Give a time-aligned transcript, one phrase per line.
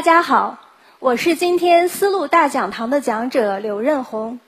[0.00, 0.58] 大家好，
[0.98, 4.40] 我是今天丝路大讲堂的讲者刘任红。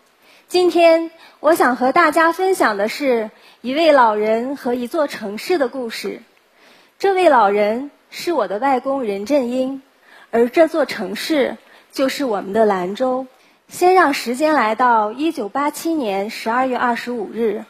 [0.49, 3.31] 今天我想和大家分享的是
[3.61, 6.23] 一位老人和一座城市的故事。
[6.99, 9.83] 这位老人是我的外公任振英，
[10.31, 11.59] 而这座城市
[11.93, 13.27] 就是我们的兰州。
[13.69, 17.67] 先让时间来到一九八七年十二月二十五日，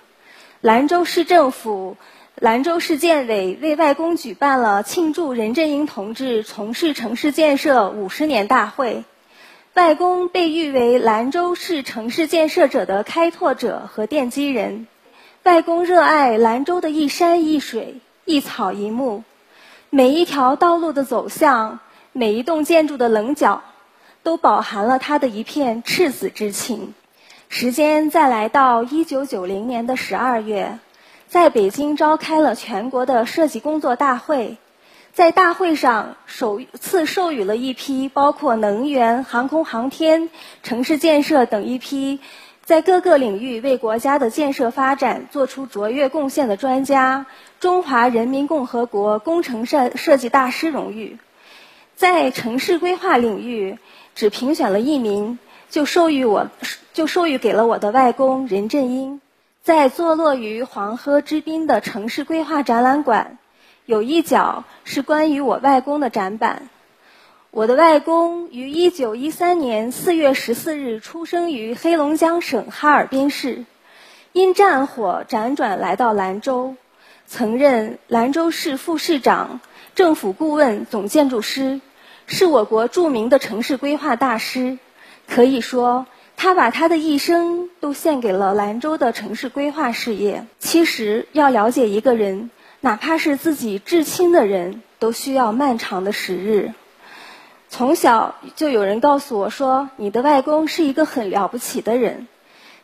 [0.61, 1.97] 兰州市政府。
[2.43, 9.05] 兰州市建委为外公举办了庆祝任振英同志从事城市建设五十年大会。
[9.75, 14.89] 外公被誉为兰州市城市建设者的开拓者和奠基人。
[15.45, 19.23] 外公热爱兰州的一山一水、一草一木，
[19.89, 21.79] 每一条道路的走向，
[22.11, 23.63] 每一栋建筑的棱角，
[24.25, 26.93] 都饱含了他的一片赤子之情。
[27.49, 30.81] 时间再来到一九九零年的十二月。
[31.33, 34.59] 在北京召开了全国的设计工作大会，
[35.15, 40.29] 在大会上首次授予了一批包括能源、航空航天、
[40.63, 42.21] 城市建设等一批，
[42.67, 47.25] 在各个领域为国家的建设发展做出卓越贡献的专家——
[47.61, 51.17] 中华人民共和国工程设设计大师荣誉。
[51.97, 53.79] 在城市规划领域，
[54.15, 55.39] 只评选了一名，
[55.71, 56.51] 就授予我，
[56.93, 59.22] 就授予给了我的外公任振英。
[59.63, 63.39] 在坐落于黄河之滨的城市规划展览馆，
[63.87, 66.69] 有一角是关于我外公的展板。
[67.53, 73.65] 我的外公于一九一三年四月十四日出生于黑龙江省哈尔滨市，
[74.33, 76.75] 因战火辗转来到兰州，
[77.29, 79.61] 曾任兰州市副市长、
[79.95, 81.81] 政府顾问、总建筑师，
[82.27, 84.79] 是我国著名的城市规划大师。
[85.29, 86.07] 可以说。
[86.37, 90.47] 他把他的一生都献给了兰州的城市规划事业。
[90.59, 96.73] 其实，要了解一个人，哪怕是自己至亲的人，都需要漫长的时日。
[97.69, 102.27] 从小就有人告诉我说，你的外公是一个很了不起的人，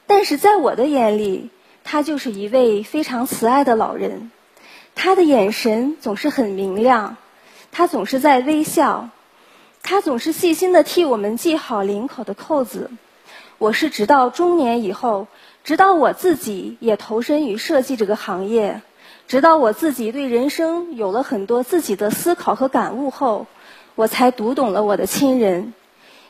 [0.07, 1.51] 但是在我的眼里，
[1.85, 4.31] 他就是一位非常慈爱的老人。
[4.95, 7.17] 他的眼神总是很明亮，
[7.71, 9.11] 他总是在微笑，
[9.83, 12.91] 他总是细心的替我们系好领口的扣子。
[13.59, 15.27] 我是直到中年以后，
[15.65, 18.83] 直到我自己也投身于设计这个行业，
[19.27, 23.49] 直到我自己对人生有了很多自己的思考和感悟后，
[23.97, 25.75] 我才读懂了我的亲人。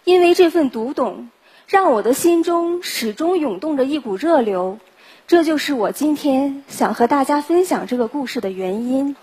[0.04, 1.28] 因为这份读懂，
[1.66, 4.78] 让我的心中始终涌动着一股热流。
[5.26, 9.16] 这就是我今天想和大家分享这个故事的原因。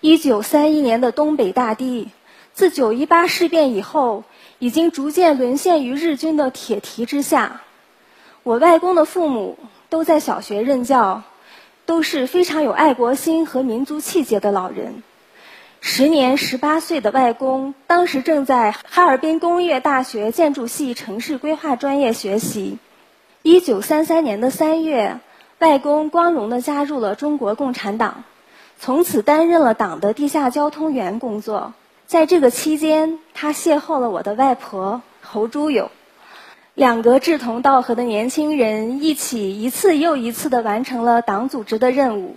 [0.00, 2.10] 一九三一年的东北大地，
[2.52, 4.22] 自九一八事变以后。
[4.64, 7.60] 已经逐渐沦陷于日军的铁蹄之下。
[8.42, 9.58] 我外公的父母
[9.90, 11.22] 都在小学任教，
[11.84, 15.02] 都是非常有爱国心和民族气节的老人。
[15.82, 22.78] 时年十八岁的外公，当时正在哈尔滨工业大学建筑系城市规划专业学习。
[23.42, 25.18] 一九三三年的三月，
[25.58, 28.24] 外公光荣地加入了中国共产党，
[28.78, 31.74] 从此担任了党的地下交通员工作。
[32.14, 35.90] 在这个期间，他邂逅了我的外婆侯珠友，
[36.74, 42.36] 两个志同道合的年轻人一起一次又一次地完成了党组织的任务。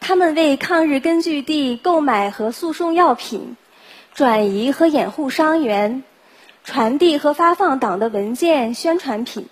[0.00, 3.58] 他们为抗日根据地购买和诉讼药品，
[4.14, 6.02] 转移和掩护伤员，
[6.64, 9.48] 传递和发放党的文件宣传品。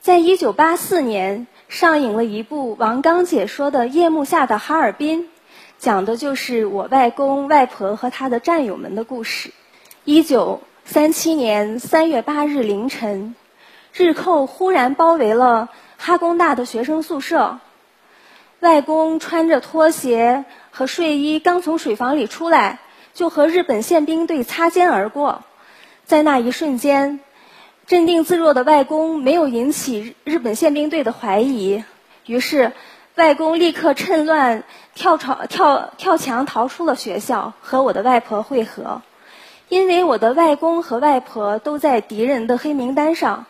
[0.00, 5.24] 在一九八四年，上映了一部王刚解说的《夜幕下的哈尔滨》。
[5.78, 9.52] 讲的就是我外公外婆和他的战友们的故事。
[10.04, 13.36] 一九三七年三月八日凌晨，
[13.92, 17.60] 日寇忽然包围了哈工大的学生宿舍。
[18.58, 22.80] 外公穿着拖鞋和睡衣刚从水房里出来，
[23.14, 25.44] 就和日本宪兵队擦肩而过。
[26.04, 27.20] 在那一瞬间，
[27.86, 31.84] 镇定自若的外公没有引起日本宪兵队的怀疑，
[32.26, 32.72] 于是。
[33.14, 34.62] 外公立刻趁乱
[34.98, 39.00] 跳床跳跳墙逃出了学校，和我的外婆会合。
[39.68, 43.46] 因为我的外公和外婆都在敌人的黑名单上，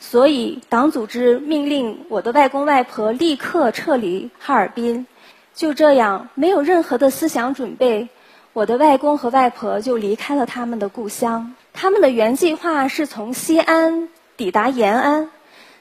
[0.00, 5.06] 所以党组织命令我的外公外婆立刻撤离哈尔滨。
[5.54, 8.08] 就这样，没有任何的思想准备，
[8.54, 11.54] 我的外公和外婆就离开了他们的故乡。
[11.74, 15.28] 他们的原计划是从西安抵达延安，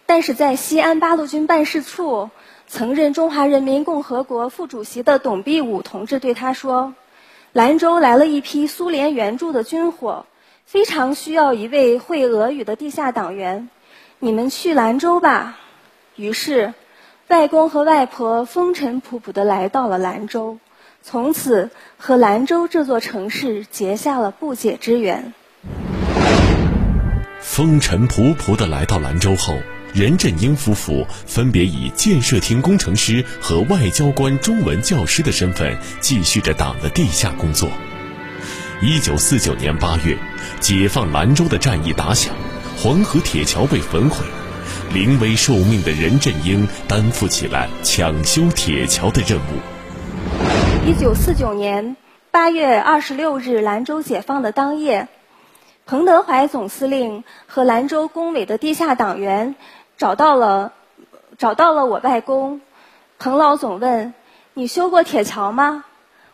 [0.06, 2.30] 但是在西安八路军办事处。
[2.76, 6.94] 曾任中华人民共和国副主席的董必武同志对他说
[7.54, 10.26] ：“兰州来了一批苏联援助的军火，
[10.66, 13.70] 非常需要一位会俄语的地下党员，
[14.20, 15.58] 你们去兰州吧。”
[16.18, 16.74] 于是，
[17.30, 20.58] 外公和外婆风尘仆仆地来到了兰州，
[21.02, 25.34] 从此和兰州这座城市结下了不解之缘。
[27.40, 29.54] 风尘仆仆的来到兰州后，
[29.96, 37.70] 任振英夫妇分别以建设厅工程师和外交官中文教师的身份，继续着党的地下工作。
[38.82, 40.18] 一九四九年八月，
[40.60, 42.36] 解放兰州的战役打响，
[42.78, 44.26] 黄河铁桥被焚毁，
[44.94, 50.86] 临危受命的任振英担负起了抢修铁桥的任务。
[50.86, 51.96] 一九四九年
[52.32, 55.08] 八月二十六日，兰州解放的当夜，
[55.86, 59.56] 彭德怀总司令和兰州工委的地下党员
[59.98, 60.74] 找到了
[61.38, 62.62] 找到了我外公。
[63.20, 64.14] 彭老总问
[64.54, 65.86] ：“你修过铁桥吗？”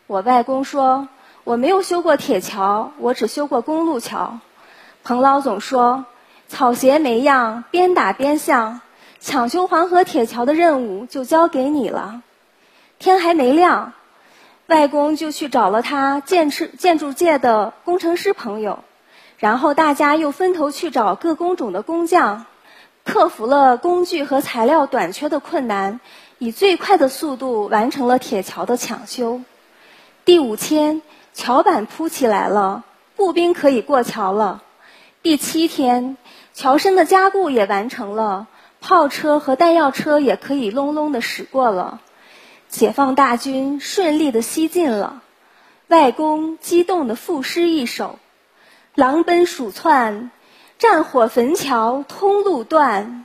[0.08, 1.08] 我外公说。
[1.44, 4.38] 我没有修过铁桥，我只修过公路桥。
[5.04, 6.06] 彭老总说
[6.48, 8.80] ：“草鞋没样，边打边向，
[9.20, 12.22] 抢修黄河铁桥的任务就交给你了。”
[13.00, 13.94] 天还没亮，
[14.68, 18.84] 外公就去找了他建设建筑界的工程师朋友，
[19.40, 22.46] 然后大家又分头去找各工种的工匠，
[23.12, 26.00] 克服了工具和材料短缺的困难，
[26.40, 29.42] 以最快的速度完成了铁桥的抢修。
[30.24, 31.02] 第五天。
[31.34, 32.84] 桥板铺起来了，
[33.16, 34.62] 步兵可以过桥了。
[35.24, 36.18] 第七天，
[36.54, 38.48] 桥身的加固也完成了，
[38.82, 42.02] 炮车和弹药车也可以隆隆的驶过了。
[42.68, 45.22] 解放大军顺利的西进了。
[45.88, 48.20] 外公激动的赋诗一首
[48.94, 50.32] ：“狼奔鼠窜，
[50.82, 53.24] 战火焚桥通路断，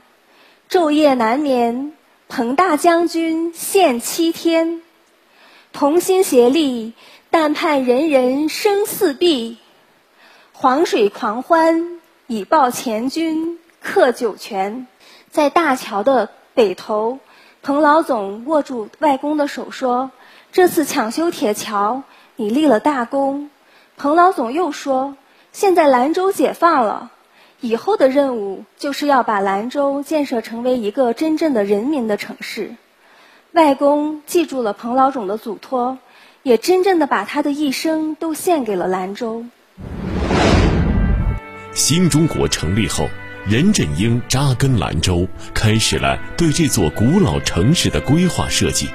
[0.69, 1.91] 昼夜难眠，
[2.29, 4.83] 彭大将军献七天，
[5.73, 6.93] 同心协力。”
[7.31, 9.57] 但盼人人生四壁，
[10.53, 14.85] 黄水狂欢以报前军克酒泉。
[15.31, 17.17] 在大桥的北头，
[17.63, 20.11] 彭老总握住外公的手说
[20.53, 22.03] ：“这次抢修铁桥，
[22.35, 23.49] 你立了大功。”
[23.97, 25.17] 彭老总又说
[25.51, 27.11] ：“现在兰州解放了，
[27.59, 32.75] 以后的任务就是要把兰州建设成为一个真正的人民的城市。”
[33.53, 35.97] 外公记住了彭老总的嘱托。
[36.43, 39.43] 也真正的把他的一生都献给了兰州。
[41.73, 43.09] 新中国成立后，
[43.45, 48.87] 任振英扎根兰州，开始了对这座古老城市的规划设计。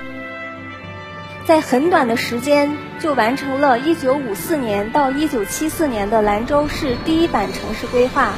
[1.44, 8.32] 在很短的时间，就完成了1954年到1974年的兰州市第一版城市规划。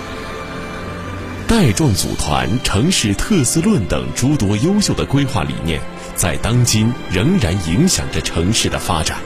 [1.47, 5.81] 带状组团、城市特色论等诸多优秀的规划理念。
[6.17, 9.19] 在当今仍然影响着城市的发展，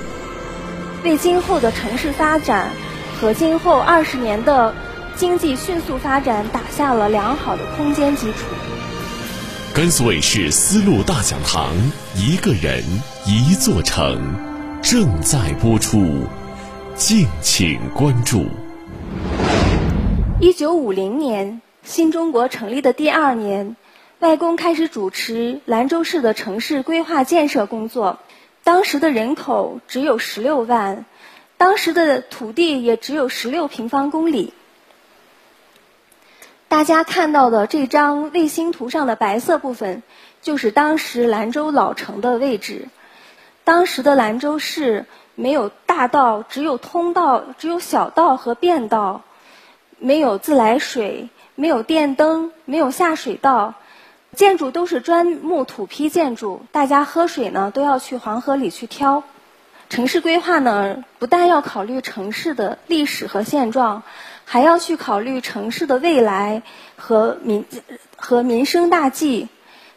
[1.05, 2.71] 为今后的城市发展
[3.21, 4.75] 和今后二十年的
[5.15, 8.39] 经济迅速发展打下了良好的空间基础。
[9.79, 11.73] 甘肃卫视丝路大讲堂，
[12.17, 12.83] 一个人
[13.25, 14.35] 一座城，
[14.83, 16.25] 正在播出，
[16.97, 18.47] 敬请关注。
[20.41, 23.77] 一九五零年，新中国成立的第二年。
[24.19, 28.19] 外公开始主持兰州市的城市规划建设工作，
[28.65, 31.05] 当时的人口只有十六万，
[31.57, 34.53] 当时的土地也只有十六平方公里。
[36.69, 40.03] 大家看到的这张卫星图上的白色部分，
[40.43, 42.89] 就是当时兰州老城的位置。
[43.65, 49.23] 当时的兰州市没有大道，只有通道，只有小道和便道，
[49.99, 53.75] 没有自来水，没有电灯，没有下水道。
[54.37, 59.25] 建筑都是砖木土坯建筑，大家喝水呢都要去黄河里去挑。
[59.89, 64.03] 城市规划呢，不但要考虑城市的历史和现状，
[64.51, 66.63] 还要去考虑城市的未来
[66.97, 67.67] 和民
[68.17, 69.49] 和民生大计。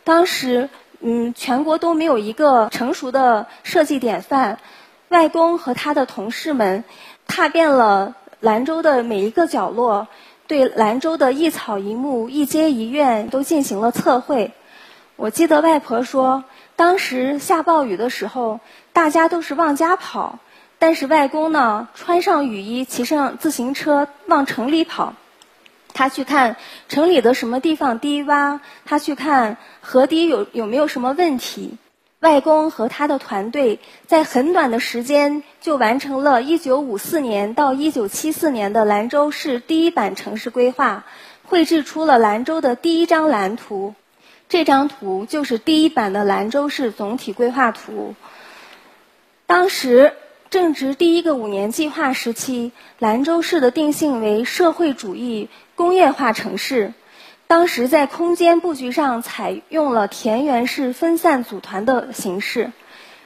[0.03, 0.67] 当时，
[0.99, 4.59] 嗯，全国都没有一个成熟的设计典范。
[5.07, 6.83] 外公和他的同事们，
[7.27, 10.09] 踏遍了兰州的每一个角落。
[10.47, 14.51] 对兰州的一草一木、一街一院都进行了测绘。
[15.15, 16.43] 我记得外婆说，
[16.75, 18.59] 当时下暴雨的时候，
[18.91, 20.39] 大家都是往家跑，
[20.81, 25.13] 但是外公呢，穿上雨衣，骑上自行车往城里跑。
[25.93, 26.55] 他去看
[26.89, 31.77] 城里的什么地方低洼，他去看河堤有有没有什么问题。
[32.19, 41.05] 外公和他的团队在很短的时间就完成了一九五四年到一九七四年的兰州市第一版城市规划，
[41.43, 43.93] 绘制出了兰州的第一张蓝图。
[44.49, 48.15] 这张图就是第一版的兰州市总体规划图。
[49.45, 50.13] 当时
[50.51, 56.93] 正值第一个五年计划时期，兰州市的定性为社会主义工业化城市。
[57.47, 62.73] 当时在空间布局上采用了田园式分散组团的形式，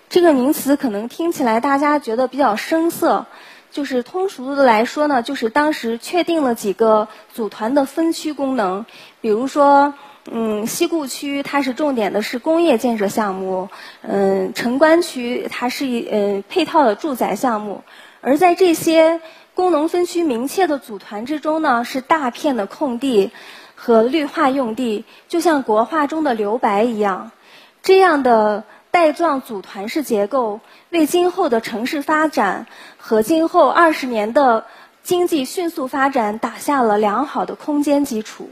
[0.07, 3.25] 这个名词可能听起来大家觉得比较生涩，
[3.71, 8.85] 就是通俗的来说呢，就是当时确定了几个组团的分区功能，
[9.19, 9.95] 比如说，
[10.31, 13.69] 嗯，西固区它是重点的是工业建设项目，
[14.01, 17.83] 嗯，城关区它是一嗯配套的住宅项目，
[18.21, 19.21] 而在这些
[19.53, 23.31] 功能分区明确的组团之中呢，是大片的空地
[23.75, 27.31] 和绿化用地，就像国画中的留白一样，
[27.81, 28.63] 这样的。
[28.91, 32.65] 带状组团式结构为今后的城市发展
[32.95, 34.63] 和今后二十年的
[35.03, 38.51] 经济迅速发展打下了良好的空间基础。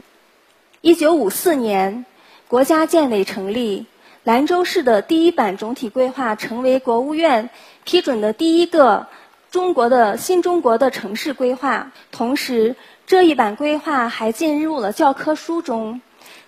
[0.84, 2.04] 一九五四年，
[2.46, 3.86] 国家建委成立，
[4.22, 7.48] 兰州市的第一版总体规划成为国务院
[7.84, 9.06] 批准的第一个
[9.50, 11.90] 中国的新中国的城市规划。
[12.12, 12.76] 同时，
[13.06, 16.02] 这一版规划还进入了教科书中。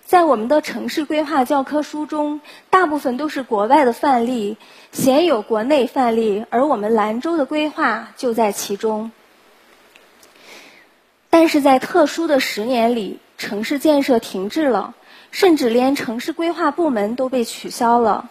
[0.05, 4.59] 在我们的城市规划教科书中，大部分都是国外的范例，
[4.93, 9.13] 鲜有国内范例，而我们兰州的规划就在其中。
[11.31, 14.95] 但是在特殊的十年里，城市建设停滞了，
[15.31, 18.29] 甚至连城市规划部门都被取消了。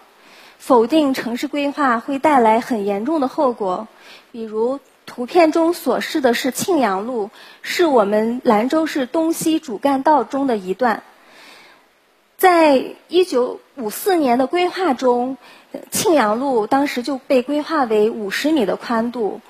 [0.58, 3.88] 否定城市规划会带来很严重的后果，
[4.32, 7.30] 比如图片中所示的是庆阳路，
[7.62, 11.04] 是我们兰州市东西主干道中的一段。
[12.38, 15.38] 在一九五四年的规划中，
[15.92, 19.42] 庆阳路当时就被规划为五十米的宽度，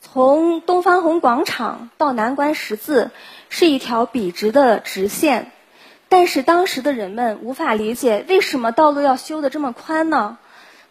[0.00, 3.10] 从东方红广场到南关十字
[3.48, 5.52] 是一条笔直的直线。
[6.08, 10.38] 但是当时的人们无法理解为什么道路要修的这么宽呢？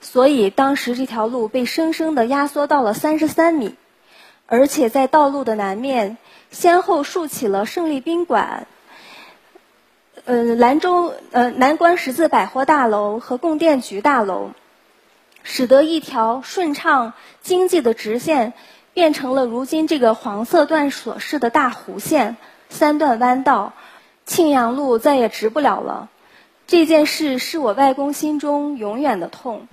[0.02, 3.76] 所以当时这条路被生生的压缩到了三十三米，
[4.46, 6.18] 而且在道路的南面
[6.52, 8.68] 先后竖起了胜利宾馆。
[10.26, 14.52] 嗯，兰州呃南关十字百货大楼和供电局大楼，
[15.44, 18.54] 使得一条顺畅经济的直线
[18.96, 22.38] 变成了如今这个黄色段所示的大弧线，
[22.70, 23.74] 三段弯道，
[24.26, 26.10] 庆阳路再也直不了了。
[26.66, 29.68] 这件事是我外公心中永远的痛。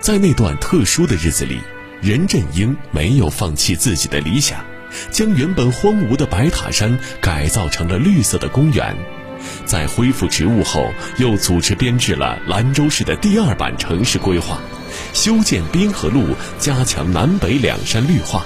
[0.00, 1.60] 在那段特殊的日子里，
[2.02, 4.58] 任振英没有放弃自己的理想。
[5.12, 8.96] 将原本荒芜的白塔山改造成了绿色的公园，
[9.64, 14.58] 在恢复植物后，又组织编制了兰州市的第二版城市规划，
[15.14, 16.26] 修建滨河路，
[16.58, 18.42] 加强南北两山绿化。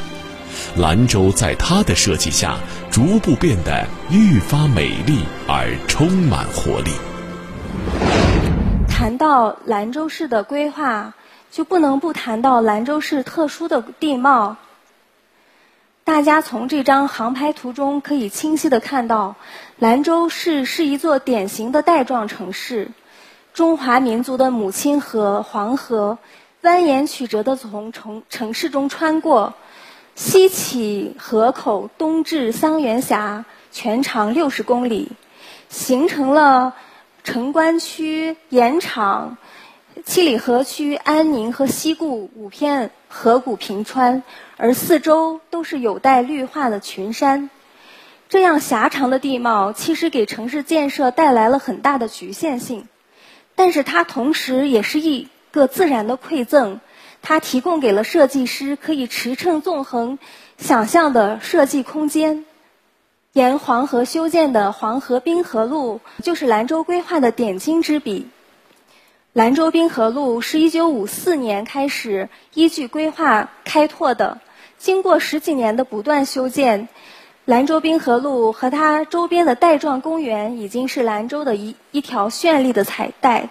[0.76, 2.58] 兰州在他的设计下，
[2.90, 6.90] 逐步变得愈发美丽而充满活力。
[8.86, 11.14] 谈到兰州市的规划，
[11.50, 14.56] 就不能不谈到兰州市特殊的地貌。
[16.04, 19.36] 大家从这张航拍图中可以清晰的看到，
[19.78, 22.90] 兰州市是一座典型的带状城市。
[23.54, 26.18] 中华民族的母亲河黄河，
[26.60, 29.54] 蜿蜒曲折的从城城市中穿过，
[30.16, 35.12] 西起河口，东至桑园峡，全长六十公里，
[35.68, 36.74] 形成了
[37.22, 39.38] 城关区、盐场。
[40.04, 44.22] 七里河区、安宁和西固五片河谷平川，
[44.56, 47.50] 而四周都是有待绿化的群山。
[48.28, 52.86] 这样狭长的地貌，其实给城市建设带来了很大的局限性。
[53.56, 56.80] 但是它同时也是一个自然的馈赠，
[57.22, 60.18] 它提供给了设计师可以驰骋纵横、
[60.56, 62.44] 想象的设计空间。
[63.32, 68.26] 沿黄河修建的黄河滨河路，就是兰州规划的点睛之笔。
[69.32, 74.40] 兰州滨河路是一九五四年开始依据规划开拓的，
[74.78, 76.88] 经过十几年的不断修建，
[77.44, 83.50] 兰州滨河路和它周边的带状公园已经是兰州的一一条绚丽的彩带。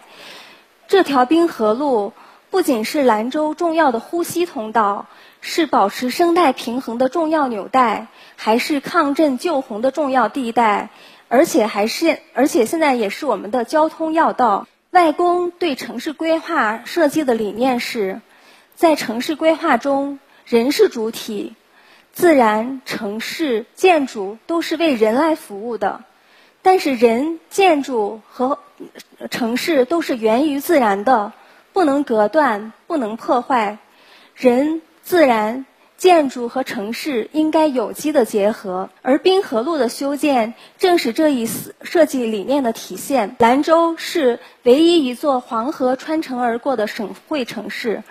[0.88, 2.14] 这条滨河路
[2.50, 5.08] 不仅是兰州重要的呼吸通道，
[5.42, 10.90] 是保持生态平衡的重要纽带，还是抗震救洪的重要地带，
[11.28, 14.66] 而且还是而且现在也是我们的交通要道。
[14.92, 18.22] 外公对城市规划设计的理念是，
[18.74, 21.54] 在城市规划中，人是主体，
[22.14, 26.06] 自然、城市、建筑都是为人来服务的。
[26.70, 28.60] 但是，人、建筑和
[29.32, 31.32] 城市都是源于自然的，
[31.72, 33.78] 不能隔断，不能破坏。
[34.36, 35.66] 人、自然。
[35.96, 41.48] 建筑和城市应该有机的结合，而滨河路的修建正是这一
[41.82, 43.38] 设计理念的体现。
[43.40, 48.04] 兰州是唯一一座黄河穿城而过的省会城市，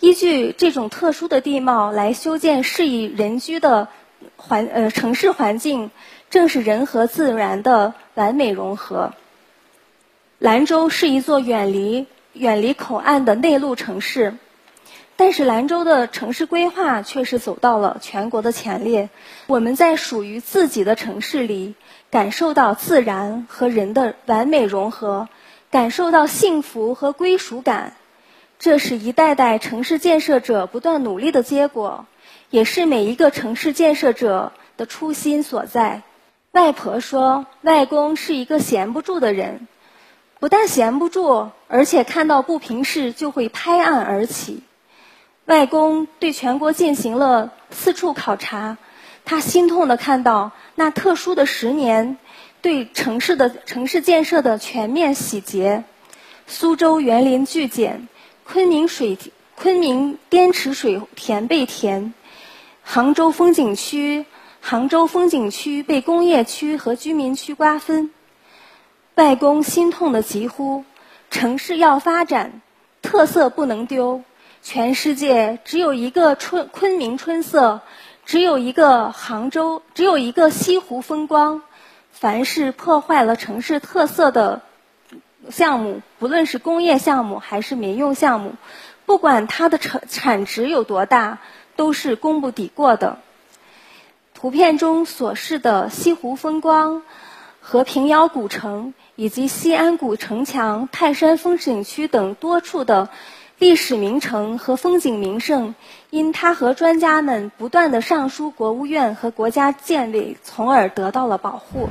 [0.00, 3.88] 依据这种特殊的地貌来修建适宜人居的
[4.36, 5.90] 环呃城市环境，
[6.30, 9.14] 正是人和自然的完美融合。
[10.38, 14.34] 兰州是一座远离远离口岸的内陆城市。
[15.18, 19.08] 但是兰州的城市规划却是走到了全国的前列。
[19.46, 21.74] 我们在属于自己的城市里，
[22.10, 25.30] 感受到自然和人的完美融合，
[25.70, 27.94] 感受到幸福和归属感。
[28.58, 32.04] 这是一代代城市建设者不断努力的结果，
[32.50, 36.02] 也是每一个城市建设者的初心所在。
[36.56, 39.68] 外婆说，外公是一个闲不住的人，
[40.40, 44.62] 不但闲不住，而且看到不平事就会拍案而起。
[45.44, 48.78] 外公对全国进行了四处考察，
[49.26, 52.16] 他心痛地看到那特殊的十年
[52.62, 55.84] 对城市的城市建设的全面洗劫。
[56.46, 58.08] 苏州园林巨减，
[58.44, 59.18] 昆明水
[59.56, 62.14] 昆明滇池水田被填，
[62.82, 64.24] 杭州风景区
[64.68, 68.10] 杭州风景区被工业区和居民区瓜分。
[69.14, 70.82] 外公心痛的疾呼：
[71.30, 72.60] 城市要发展，
[73.00, 74.24] 特色不能丢。
[74.62, 77.80] 全世界只有一个春昆明春色，
[78.24, 81.62] 只有一个杭州，只有一个西湖风光。
[82.10, 84.62] 凡是破坏了城市特色的
[85.48, 88.54] 项目，不论是工业项目还是民用项目，
[89.04, 91.38] 不管它的产产值有多大，
[91.76, 93.20] 都是功不抵过的。
[94.36, 97.02] 图片中所示的西湖风光、
[97.62, 103.08] 和平遥古城以及西安古城墙、泰山风景区等多处的。
[103.58, 105.74] 历史名城和风景名胜，
[106.10, 111.88] 因他和专家们不断的上书国务院和国家建委，从而得到了保护。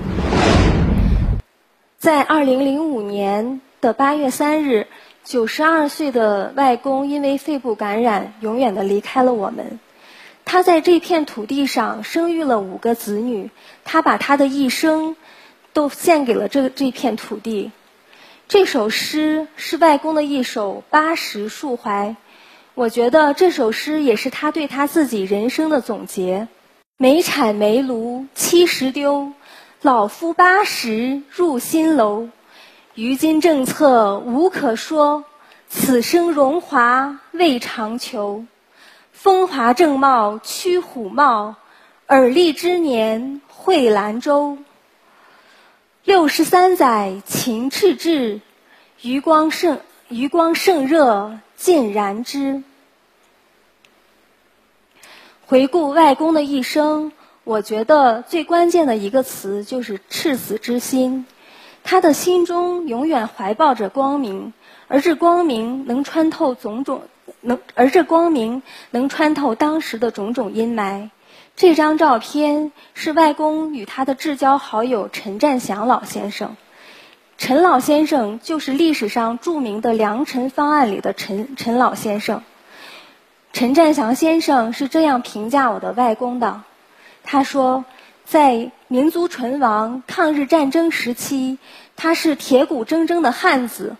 [1.98, 4.86] 在二零零五年的八月三日，
[5.24, 9.80] 九十二岁的外公因为肺部感染，永远的离开了我们。
[10.46, 13.50] 他在这片土地上生育了五个子女，
[13.84, 15.16] 他把他的一生
[15.74, 17.72] 都献给了这这片土地。
[18.48, 22.16] 这首诗是外公的一首八十抒怀，
[22.76, 26.48] 我觉得这首诗也是他对他自己人生的总结。
[26.98, 29.34] 没铲煤炉七十丢，
[29.82, 32.30] 老夫八十入新楼。
[32.94, 35.26] 于今政策无可说，
[35.68, 38.46] 此生荣华未尝求。
[39.26, 41.56] 风华正茂驱虎豹，
[42.08, 44.60] 耳立之年会兰州。
[46.04, 48.40] 六十三载秦赤志，
[49.02, 52.62] 余光盛余光盛热尽燃之。
[55.48, 57.12] 回顾外公的一生，
[57.44, 61.26] 我觉得最关键的一个词就是赤子之心。
[61.84, 64.54] 他的心中永远怀抱着光明，
[64.88, 67.02] 而这光明能穿透种种
[67.46, 71.10] 能，而这光明能穿透当时的种种阴霾。
[71.56, 76.58] 这张照片是外公与他的至交好友陈占祥老先生。
[77.38, 82.44] 陈老先生就是历史上著名的“良辰方案”里的陈陈老先生。
[83.54, 86.64] 陈占祥先生是这样评价我的外公的：
[87.24, 87.86] 他说，
[88.26, 91.58] 在民族存亡、抗日战争时期，
[91.96, 93.96] 他是铁骨铮铮的汉子；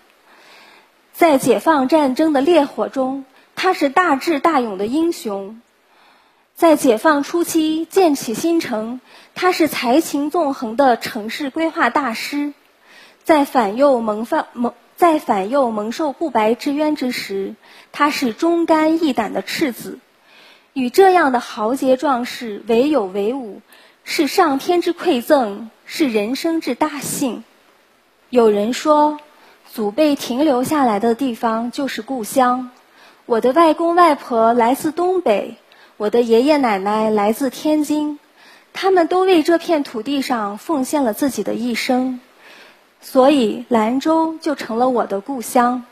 [1.14, 3.24] 在解放战争的烈火中，
[3.56, 5.60] 他是大智大勇的英雄。
[6.56, 9.02] 在解放初期建起新城，
[9.34, 12.54] 他是才情纵横的城市规划大师；
[13.24, 17.56] 在反右蒙犯蒙在反右蒙受不白之冤之时，
[17.92, 20.00] 他是忠肝义胆的赤子。
[20.72, 23.62] 与这样的豪杰壮士为友为伍，
[24.06, 27.44] 是上天之馈赠，是人生之大幸。
[28.30, 29.20] 有人说，
[29.74, 32.72] 祖辈停留下来的地方就是故乡。
[33.28, 35.58] 我的外公外婆来自东北。
[35.98, 38.20] 我的爷爷奶奶来自天津，
[38.72, 42.20] 他们都为这片土地上奉献了自己的一生，
[43.02, 45.86] 所以兰州就成了我的故乡。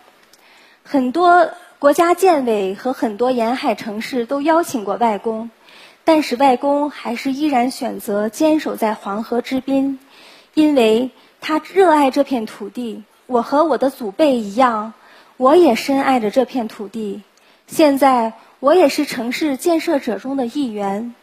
[0.84, 5.50] 很多国家建委和很多沿海城市都邀请过外公，
[6.04, 9.98] 但是外公还是依然选择坚守在黄河之滨，
[10.54, 11.10] 因为
[11.42, 13.04] 他热爱这片土地。
[13.26, 14.94] 我和我的祖辈一样，
[15.38, 17.22] 我也深爱着这片土地。
[17.68, 18.34] 现在。
[18.64, 21.16] 我也是城市建设者中的一员，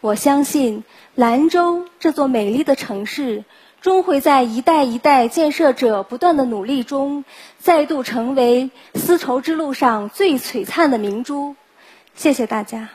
[0.00, 0.82] 我相信
[1.14, 3.44] 兰州这座美丽的城市，
[3.80, 7.24] 终会在一代一代建设者不断的努力中，
[7.60, 11.54] 再度成为丝绸之路上最璀璨的明珠。
[12.16, 12.88] 谢谢大家。